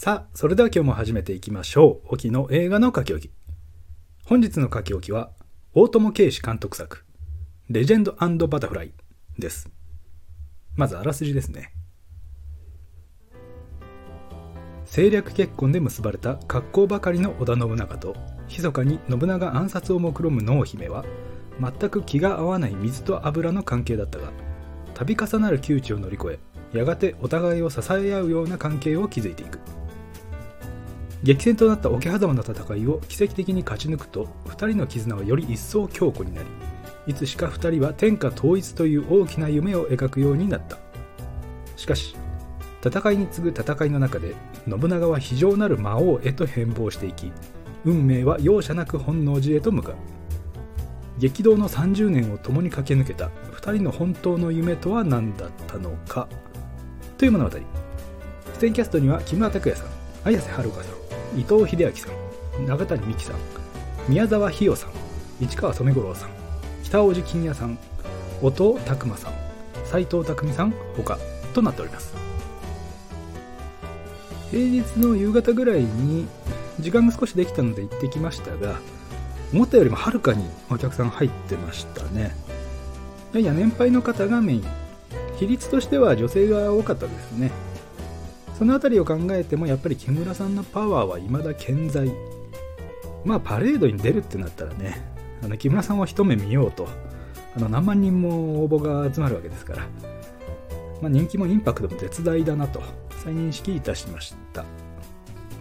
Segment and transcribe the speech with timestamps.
[0.00, 2.14] さあ、それでは今日も始めていきましょう。
[2.14, 3.32] 沖の映画の書き置き。
[4.24, 5.32] 本日の書き置きは、
[5.74, 7.04] 大友圭司監督作、
[7.68, 7.98] レジェ
[8.28, 8.92] ンドバタフライ
[9.40, 9.68] です。
[10.76, 11.72] まずあらすじですね。
[14.82, 18.14] 政略結婚で結ばれた格好ばかりの織田信長と、
[18.48, 21.04] 密かに信長暗殺を目論む濃姫は、
[21.60, 24.30] 全く気が合わない水と油の関係だったが、
[24.94, 26.38] 度重なる窮地を乗り越
[26.72, 29.58] え、やがてお互いを支え合うような関係を築いていく。
[31.22, 36.48] 激戦となった桶狭間の戦いを奇跡的に勝ち抜くと2人の絆はより一層強固になり
[37.06, 40.78] いつしか2人は天下統一という大きな夢を描くようになった。
[41.76, 42.14] しかし
[42.84, 44.34] 戦いに次ぐ戦いの中で
[44.68, 47.32] 信長は非常なる魔王へと変貌していき
[47.84, 49.94] 運命は容赦なく本能寺へと向かう。
[51.18, 56.28] 激動の30年を共に駆け抜けた2人の本当の夢とは何だったのか？
[57.16, 57.56] という物語。
[58.60, 59.88] 出演キャストには木村拓哉さん
[60.24, 62.08] 綾瀬はるかさん伊藤英明さ
[62.58, 63.36] ん永谷美紀さん
[64.08, 64.90] 宮沢ひよさん
[65.40, 66.30] 市川染五郎さん
[66.82, 67.78] 北大路欣也さん
[68.42, 69.32] 音尾拓磨さん
[69.84, 71.18] 斎藤工さん他
[71.54, 72.14] となっております。
[74.50, 76.26] 平日の夕方ぐらいに
[76.80, 78.78] 時間が少しできたので行ってきましたが
[79.52, 82.34] 思ったよりもはるかにお客さん入ってましたね。
[83.34, 84.64] やや年配の方がメイン。
[85.36, 87.50] 比率としては女性が多かったですね。
[88.58, 92.10] その辺りを考えてもやっぱり木村さんのパワーは未だ健在。
[93.24, 95.00] まあパレードに出るってなったらね
[95.42, 96.88] あの木村さんを一目見ようと
[97.56, 99.82] あの何万人も応募が集まるわけですから、
[101.00, 102.80] まあ、人気もインパクトも絶大だなと
[103.22, 104.64] 再認識いたしました。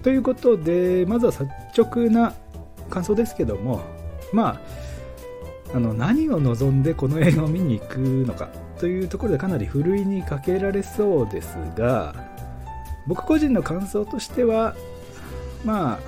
[0.02, 2.34] ということでまずは率直な
[2.90, 3.81] 感想ですけども
[4.31, 4.59] ま
[5.73, 8.48] ああの何を望んでこの映画を見に行くのか
[8.80, 12.27] というところでかなりふるいにかけられそうですが
[13.08, 14.75] 僕個人の感想としては
[15.66, 16.00] ま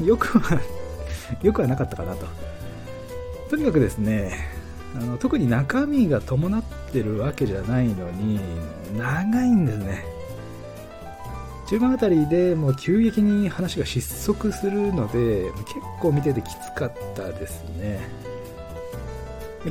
[0.00, 0.60] あよくは
[1.42, 2.26] よくはなかったかなと。
[3.48, 4.58] とにかくですね
[4.94, 8.40] あの特に中身が伴ってるわけじゃないのに
[8.96, 10.04] 長いんですね。
[11.68, 18.00] 中盤あたりでもう急激に話が失速するので結構見ててきつかったですね。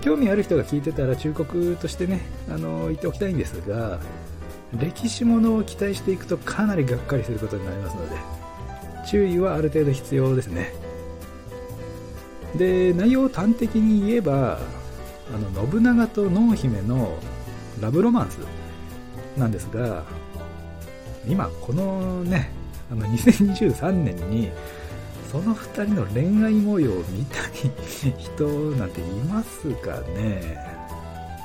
[0.02, 4.00] 興味ある人が聞いてたら忠告としてねあの言っておきたいんですが
[4.74, 8.16] 歴史ものを期待していくとかなりがっかりすることになりますので
[9.10, 10.74] 注意はある程度必要ですね。
[12.56, 14.60] で内容を端的に言えば
[15.34, 17.18] あの信長と濃姫の
[17.80, 18.40] ラブロマンス
[19.38, 20.04] なんですが
[21.28, 22.50] 今このね
[22.92, 24.50] あの2023年に
[25.32, 30.58] その2人の恋愛模様を見たい人なんていますかね。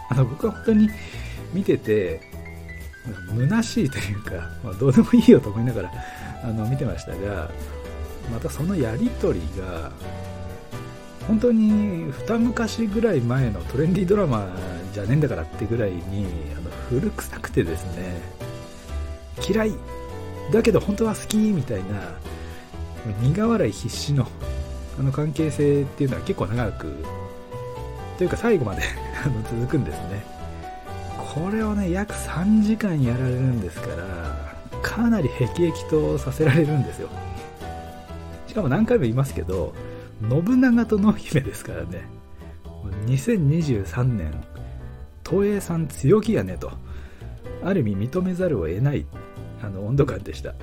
[0.08, 0.88] あの僕は本当に
[1.52, 2.20] 見てて
[3.30, 5.92] 虚しいというか、まあ、どうでもいいよと思いながら
[6.44, 7.50] あの見てましたが
[8.32, 9.90] またそのやり取りが
[11.26, 14.48] 本当に二昔ぐらい前のトレンディードラマ
[14.92, 16.26] じゃねえんだからってぐらいに
[16.56, 18.20] あの古臭くてですね
[19.48, 19.72] 嫌い
[20.52, 22.18] だけど本当は好きみたいな
[23.22, 24.28] 苦笑い必至の
[24.98, 26.94] あの関係性っていうのは結構長く
[28.18, 28.82] というか最後まで
[29.50, 30.41] 続くんですね。
[31.34, 37.08] これをね約3時間やられるんですからかなりへきへきとさせられるんですよ。
[38.46, 39.72] しかも何回も言いますけど
[40.28, 42.02] 信長と濃姫ですからね。
[43.06, 44.44] 2023年
[45.28, 46.70] 東映さん強気やねと
[47.64, 49.06] ある意味認めざるを得ない
[49.62, 50.54] あの温度感でした。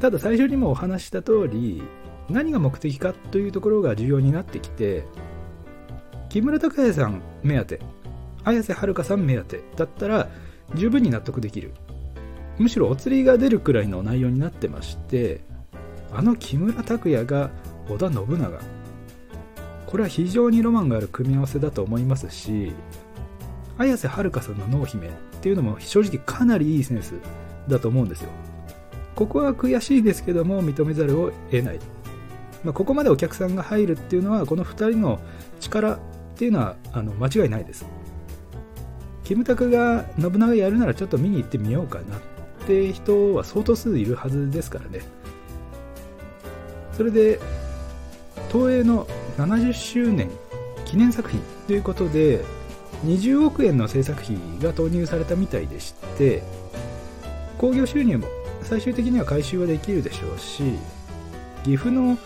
[0.00, 1.82] ただ最初にもお話した通り
[2.28, 5.06] 何が目的かというところが重要になってきて
[6.28, 7.80] 木村拓哉さん目当て
[8.46, 10.28] 綾瀬はるかさん目当てだったら
[10.74, 11.74] 十分に納得できる。
[12.58, 15.42] むしろお釣りが出るくらいの内容になってまして
[16.10, 17.50] あの木村拓哉が
[17.88, 18.58] 織田信長。
[19.86, 22.72] これは非常にロマンがある組み合わせだと思いますし
[23.78, 25.10] 綾瀬はるかさんの濃姫っ
[25.40, 27.14] ていうのも正直かなりいいセンス
[27.68, 28.30] だと思うんですよ。
[29.14, 31.80] ここは悔しいですけども認めざるを得ない、
[32.64, 35.20] まあ、ここまでお客さんが入るっていうのはこの2人の
[35.58, 35.98] 力っ
[36.36, 37.86] ていうのはあの間違いないです。
[39.26, 42.20] キムタクが信長やるならちょっと見に行ってみようかなっ
[42.64, 45.00] て人は相当数いるはずですからね。
[46.92, 47.40] それで
[48.52, 49.04] 東映の
[49.36, 50.30] 70周年
[50.84, 52.44] 記念作品ということで
[53.04, 56.44] 20億円の制作費が投入されたみたいでして
[57.58, 58.28] 興行収入も
[58.62, 60.62] 最終的には回収はできるでしょうし
[61.64, 62.16] 岐阜の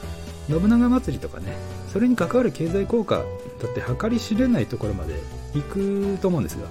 [0.48, 1.56] 信長祭りとかね
[1.88, 3.22] それに関わる経済効果だ
[3.68, 5.14] って計り知れないところまで
[5.54, 6.68] 行くと思うんですが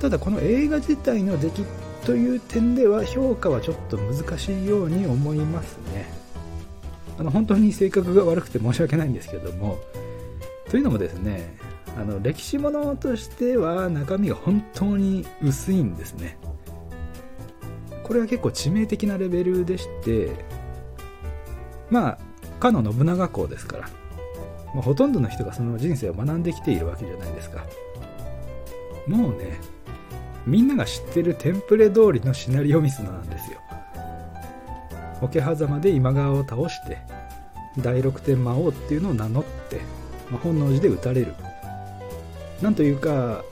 [0.00, 1.62] ただこの映画自体の出来
[2.04, 6.08] という点では評価はちょっと難しいように思いますね。
[7.18, 9.78] あの本当に性格が悪くて申し訳ないんですけども
[10.70, 11.56] というのもですね
[11.96, 16.38] あの歴史ものとしては中身が本当に薄いんですね。
[18.02, 20.30] これは結構致命的なレベルでして
[21.90, 22.18] まあ
[22.60, 23.88] かの信長公ですから、
[24.74, 27.64] まあ、ほとんどの人がその人生を学んできているわけじゃないですか。
[29.08, 29.58] もうね
[30.46, 33.58] みんなが知ってるテンプレ通りのシナリオミスなんですよ。
[35.20, 36.98] 桶狭間で今川を倒して
[37.78, 39.80] 第六天魔王っていうのを名乗って、
[40.30, 41.34] まあ、本能寺で撃たれる。
[42.62, 43.42] なんというかあの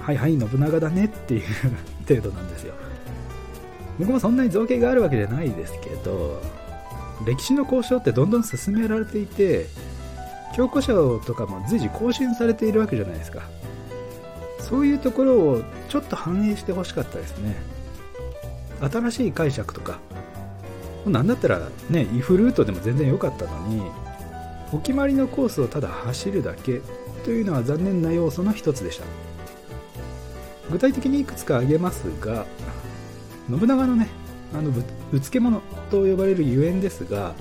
[0.00, 1.42] はいはい信長だねっていう
[2.08, 2.74] 程度なんですよ。
[3.98, 6.40] 僕もそんなに造形があるわけじゃないですけど
[7.26, 9.66] 歴史の交渉ってどんどん進められていて
[10.54, 13.42] 教科書とかも随時更新されているわけじゃないですか。
[14.68, 17.54] そういうところをちょっと反映してほしかったですね。
[18.80, 19.98] 新しい解釈とか。
[21.06, 23.82] なんだったらねイフルートでも全然良かったのに
[24.72, 26.80] お決まりのコースをただ走るだけ。
[27.24, 29.04] というのは残念な要素の一つでした。
[30.70, 32.46] 具体的にいくつか挙げますが
[33.48, 34.08] 信長のね
[34.54, 37.34] あのぶつけ者と呼ばれるゆえんですが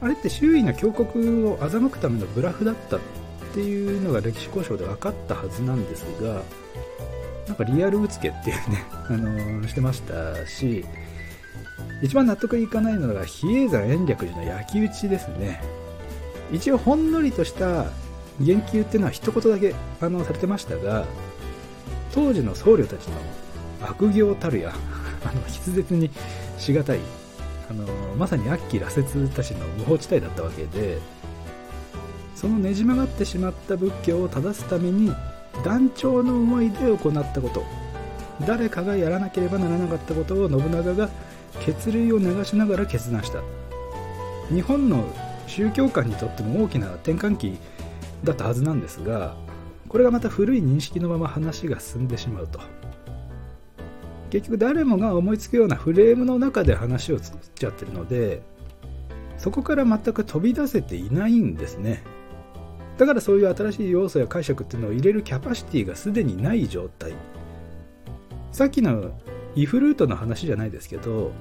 [0.00, 2.98] あれって周囲の峡谷を欺くためのブラフだった。
[3.52, 6.42] っていうのが歴史交渉で分かったはずなんですが
[7.46, 10.84] なんかリアルうつけっていうね、 あの、してましたし
[12.00, 15.60] 一番納得いかないのが比叡山延暦寺の焼き討ちですね。
[16.50, 17.86] 一応ほんのりとした
[18.40, 21.06] 言及っていうのは一言だけあのされてましたが
[22.12, 23.14] 当時の僧侶たちの
[23.80, 24.72] 悪行たるや
[25.24, 26.10] あの筆舌に
[26.58, 26.98] しがたい
[27.70, 27.86] あの
[28.18, 30.98] まさに悪鬼羅刹たちの無法地帯だったわけで
[32.42, 35.14] そのねじ曲がってしまった仏教を正すために
[35.64, 37.64] 断腸の思いで行ったこと。
[38.44, 41.08] 誰かがやらなければならなかったことを信長が
[41.64, 43.38] 血類を流しながら決断した。
[44.52, 45.06] 日本の
[45.46, 47.58] 宗教観にとっても大きな転換期
[48.24, 49.36] だったはずなんですが
[49.88, 52.58] これがまた古い認識のまま話が進んでしまうと。
[54.30, 58.42] 結局誰もが思いつくようなフレームの中で話を作っちゃってるので
[59.38, 62.02] そこから全く飛び出せていないんですね。
[63.02, 67.14] だからそういう新しい要素や解釈っていうのを入れるキャパシティがすでにない状態。
[68.52, 69.10] さっきの
[69.56, 71.32] イフルートの話じゃないですけど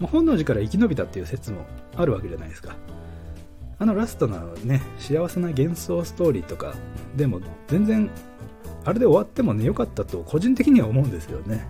[0.00, 2.74] 本能寺から生き延びたっていう説もあるわけじゃないですか。
[3.78, 6.74] あのラストのね幸せな幻想ストーリーとか
[7.14, 8.08] でも全然
[8.86, 11.68] あれで終わってもね良かったと個人的には思うんですよね。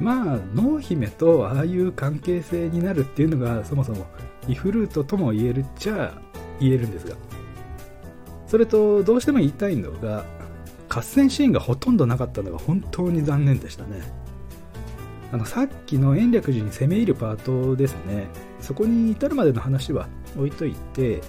[0.00, 4.06] まあ濃姫とああいう関係性になるっていうのがそもそも
[4.48, 6.20] イフルートとも言えるっちゃ
[6.58, 7.14] 言えるんですが。
[8.52, 10.26] それとどうしても言いたいのが
[10.90, 14.02] 合戦シーンがほとんどなかったのが本当に残念でしたね。
[15.32, 18.26] あのさっきの延暦寺に攻め入るパートですね。
[18.60, 20.06] そこに至るまでの話は
[20.36, 21.22] 置いといて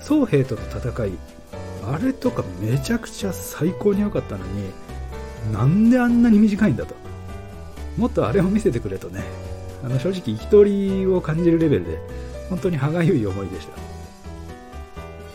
[0.00, 1.12] 宗兵との戦い
[1.84, 4.64] あれとかめちゃくちゃ最高に良かったのに
[5.52, 6.96] なんであんなに短いんだと。
[7.96, 9.22] もっとあれを見せてくれとね、
[9.84, 12.00] あの正直憤りを感じるレベルで、
[12.50, 13.81] 本当に歯がゆい思いでした。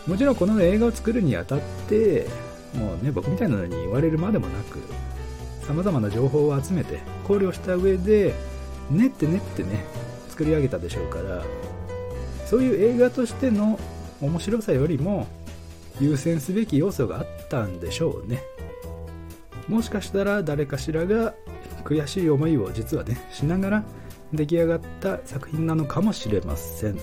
[0.08, 2.26] もちろんこの映画を作るにあたって、
[2.74, 4.78] もうね、僕みたいなのに言われるまでもなく、
[5.66, 8.34] 様々な情報を集めて、考慮した上で、
[8.90, 9.84] 練って練ってね、
[10.30, 11.44] 作り上げたでしょうから、
[12.46, 13.78] そういう映画としての
[14.20, 15.28] 面白さよりも、
[16.00, 18.42] 優先すべき要素があったんでしょうね。
[19.68, 21.34] もしかしたら誰かしらが
[21.84, 23.84] 悔しい思いを実はねしながら
[24.32, 26.98] 出来上がった作品なのかもしれません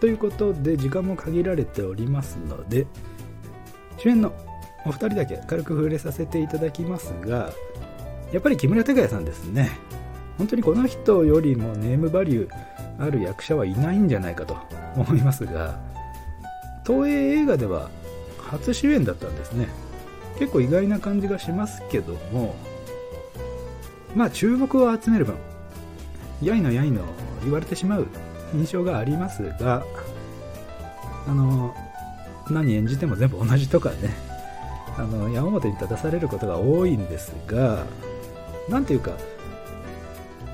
[0.00, 2.86] ということで時間も限られておりますので
[3.98, 4.32] 主演の
[4.84, 7.50] お二人だけ軽く触れさせていただきますが
[8.32, 9.70] やっぱり木村拓哉さんですね。
[10.38, 12.52] 本当にこの人よりもネームバリュー
[12.98, 14.56] ある役者はいないんじゃないかと
[14.94, 15.80] 思いますが
[16.86, 17.88] 東映映画では
[18.38, 19.68] 初主演だったんですね。
[20.38, 22.54] 結構意外な感じがしますけども
[24.14, 25.34] まあ注目を集める分
[26.42, 27.02] やいのやいの
[27.42, 28.06] 言われてしまう
[28.56, 29.84] 印象がありますが
[31.26, 31.74] あの
[32.50, 34.14] 何演じても全部同じとかね
[34.96, 37.84] あの山本に立たされることが多いんですが
[38.68, 39.12] 何ていうか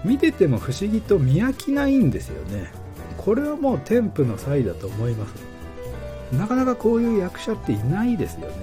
[0.05, 2.73] 見てても不思議と見飽きないんですよね。
[3.17, 5.35] これはもう添付の際だと思います。
[6.33, 8.57] なかなかこういう役者っていないですよね。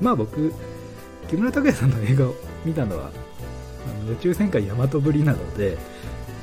[0.00, 0.52] まあ僕
[1.28, 3.10] 木村拓哉さんの映画を見たのは
[4.12, 5.78] 宇宙戦艦ヤマトぶりなので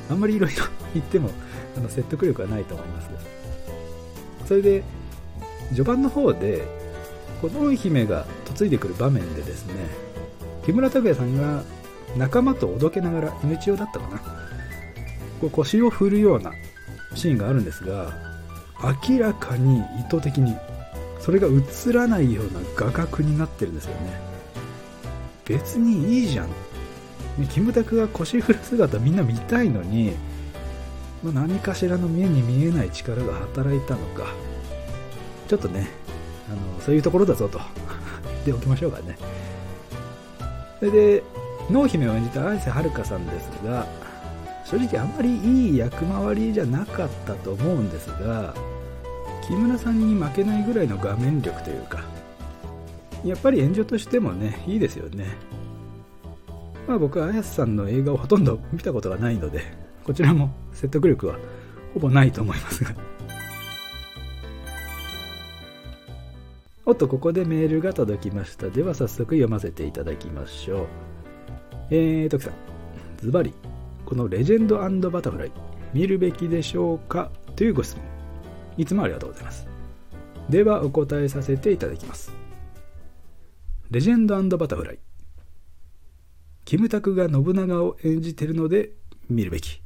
[0.09, 1.29] あんまりいろいろ言っても
[1.77, 3.09] あの説得力はないと思います
[4.45, 4.83] それで
[5.69, 6.63] 序盤の方で
[7.41, 9.73] この姫が嫁いでくる場面でですね
[10.65, 11.63] 木村拓哉さんが
[12.17, 14.45] 仲間とおどけながら犬千代だったかな。
[15.41, 16.53] こう腰を振るような
[17.13, 18.13] シーンがあるんですが
[19.09, 20.55] 明らかに意図的に
[21.19, 24.19] それが映らないような画角になってるんですよね。
[25.45, 26.49] 別にいいじゃん
[27.49, 30.13] キムタクが腰振る姿みんな見たいのに、
[31.23, 34.27] まあ、何かしらの目に見えない力が働いたのか。
[35.47, 35.89] ちょっとね
[36.49, 37.59] あのそういうところだぞと。
[38.45, 39.17] 言っておきましょうかね。
[40.79, 41.23] それで
[41.69, 43.87] 濃姫を演じた綾瀬はるかさんですが
[44.65, 45.35] 正直あんまり
[45.69, 48.53] いい役回りじゃなかったと思うんですが
[49.47, 52.03] 木村さんに負けないぐらいの画面力というか
[53.23, 55.25] やっぱり演者としてもねいいですよね。
[56.87, 59.61] まあ僕は綾瀬さんの映画をほとんど見たことがないので
[60.03, 61.37] こちらも説得力は
[61.93, 62.95] ほぼないと思いますが。
[66.87, 68.69] おっとここでメールが届きました。
[68.69, 70.87] では早速読ませていただきましょう。
[71.89, 72.53] えー、徳さん。
[73.17, 73.55] ズバリ。
[74.05, 74.67] このレジェン
[75.01, 75.51] ドバタフライ。
[75.95, 77.31] 見るべきでしょうか？
[77.55, 78.03] というご質問。
[78.77, 79.67] いつもありがとうございます。
[80.47, 82.31] ではお答えさせていただきます。
[83.89, 84.99] レジェンドバタフライ。
[86.65, 88.91] キムタクが信長を演じているので
[89.29, 89.81] 見るべき。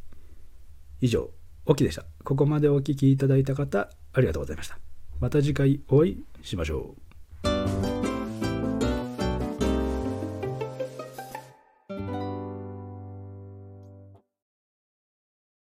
[1.02, 1.30] 以上
[1.66, 2.06] オキでした。
[2.24, 4.80] ここまでお聴きいただいた方ありがとうございました。
[5.20, 7.09] また次回お会いしましょう。